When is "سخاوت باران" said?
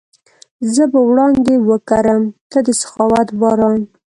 2.81-3.79